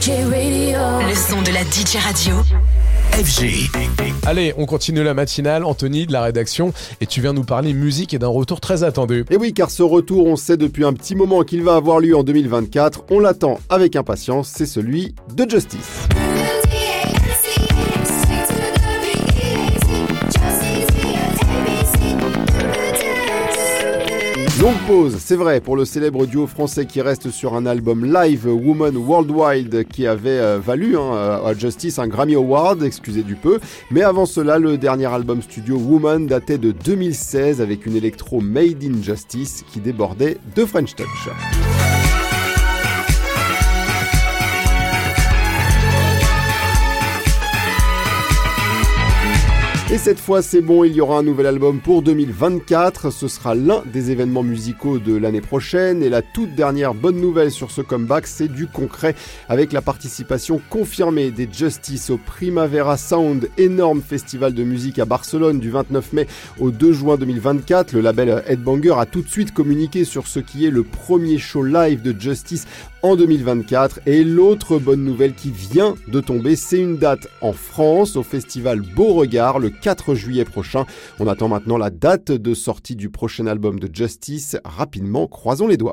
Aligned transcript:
DJ 0.00 0.24
Radio. 0.24 0.78
Le 1.08 1.14
son 1.14 1.42
de 1.42 1.52
la 1.52 1.60
DJ 1.60 1.96
radio. 1.96 2.34
FG. 3.12 3.70
Allez, 4.24 4.54
on 4.56 4.64
continue 4.64 5.02
la 5.02 5.12
matinale. 5.12 5.62
Anthony 5.62 6.06
de 6.06 6.12
la 6.12 6.22
rédaction. 6.22 6.72
Et 7.02 7.06
tu 7.06 7.20
viens 7.20 7.34
nous 7.34 7.44
parler 7.44 7.74
musique 7.74 8.14
et 8.14 8.18
d'un 8.18 8.28
retour 8.28 8.60
très 8.60 8.82
attendu. 8.82 9.26
Et 9.30 9.36
oui, 9.36 9.52
car 9.52 9.70
ce 9.70 9.82
retour, 9.82 10.26
on 10.26 10.36
sait 10.36 10.56
depuis 10.56 10.86
un 10.86 10.94
petit 10.94 11.14
moment 11.14 11.42
qu'il 11.42 11.62
va 11.62 11.74
avoir 11.74 12.00
lieu 12.00 12.16
en 12.16 12.22
2024. 12.22 13.04
On 13.10 13.20
l'attend 13.20 13.60
avec 13.68 13.94
impatience. 13.94 14.50
C'est 14.56 14.64
celui 14.64 15.14
de 15.34 15.46
Justice. 15.50 16.08
Longue 24.58 24.74
pause, 24.86 25.16
c'est 25.18 25.36
vrai, 25.36 25.60
pour 25.60 25.76
le 25.76 25.84
célèbre 25.84 26.26
duo 26.26 26.46
français 26.46 26.84
qui 26.84 27.00
reste 27.00 27.30
sur 27.30 27.54
un 27.54 27.66
album 27.66 28.04
live 28.04 28.46
Woman 28.46 28.96
Worldwide 28.96 29.86
qui 29.88 30.06
avait 30.06 30.30
euh, 30.30 30.58
valu 30.58 30.98
hein, 30.98 31.40
à 31.44 31.54
Justice 31.54 31.98
un 31.98 32.08
Grammy 32.08 32.34
Award, 32.34 32.82
excusez 32.82 33.22
du 33.22 33.36
peu. 33.36 33.60
Mais 33.90 34.02
avant 34.02 34.26
cela, 34.26 34.58
le 34.58 34.76
dernier 34.76 35.06
album 35.06 35.40
studio 35.40 35.76
Woman 35.76 36.26
datait 36.26 36.58
de 36.58 36.72
2016 36.72 37.60
avec 37.60 37.86
une 37.86 37.96
électro 37.96 38.40
Made 38.40 38.82
in 38.82 39.02
Justice 39.02 39.64
qui 39.72 39.80
débordait 39.80 40.38
de 40.56 40.64
French 40.64 40.94
Touch. 40.94 41.28
Et 49.92 49.98
cette 49.98 50.20
fois, 50.20 50.40
c'est 50.40 50.60
bon, 50.60 50.84
il 50.84 50.92
y 50.92 51.00
aura 51.00 51.18
un 51.18 51.24
nouvel 51.24 51.46
album 51.46 51.80
pour 51.80 52.02
2024. 52.02 53.10
Ce 53.10 53.26
sera 53.26 53.56
l'un 53.56 53.82
des 53.92 54.12
événements 54.12 54.44
musicaux 54.44 55.00
de 55.00 55.16
l'année 55.16 55.40
prochaine. 55.40 56.04
Et 56.04 56.08
la 56.08 56.22
toute 56.22 56.54
dernière 56.54 56.94
bonne 56.94 57.20
nouvelle 57.20 57.50
sur 57.50 57.72
ce 57.72 57.80
comeback, 57.80 58.28
c'est 58.28 58.46
du 58.46 58.68
concret 58.68 59.16
avec 59.48 59.72
la 59.72 59.82
participation 59.82 60.60
confirmée 60.70 61.32
des 61.32 61.48
Justice 61.52 62.10
au 62.10 62.18
Primavera 62.18 62.96
Sound, 62.96 63.50
énorme 63.58 64.00
festival 64.00 64.54
de 64.54 64.62
musique 64.62 65.00
à 65.00 65.06
Barcelone 65.06 65.58
du 65.58 65.70
29 65.70 66.12
mai 66.12 66.28
au 66.60 66.70
2 66.70 66.92
juin 66.92 67.16
2024. 67.16 67.92
Le 67.92 68.00
label 68.00 68.44
Headbanger 68.46 68.94
a 68.96 69.06
tout 69.06 69.22
de 69.22 69.28
suite 69.28 69.52
communiqué 69.52 70.04
sur 70.04 70.28
ce 70.28 70.38
qui 70.38 70.66
est 70.66 70.70
le 70.70 70.84
premier 70.84 71.38
show 71.38 71.64
live 71.64 72.00
de 72.00 72.14
Justice 72.16 72.68
en 73.02 73.16
2024. 73.16 74.00
Et 74.06 74.24
l'autre 74.24 74.78
bonne 74.78 75.04
nouvelle 75.04 75.34
qui 75.34 75.50
vient 75.50 75.94
de 76.08 76.20
tomber, 76.20 76.56
c'est 76.56 76.78
une 76.78 76.96
date 76.96 77.28
en 77.40 77.52
France 77.52 78.16
au 78.16 78.22
festival 78.22 78.80
Beauregard 78.80 79.58
le 79.58 79.70
4 79.70 80.14
juillet 80.14 80.44
prochain. 80.44 80.84
On 81.18 81.26
attend 81.26 81.48
maintenant 81.48 81.78
la 81.78 81.90
date 81.90 82.32
de 82.32 82.54
sortie 82.54 82.96
du 82.96 83.10
prochain 83.10 83.46
album 83.46 83.80
de 83.80 83.88
Justice. 83.92 84.56
Rapidement, 84.64 85.26
croisons 85.26 85.66
les 85.66 85.76
doigts. 85.76 85.88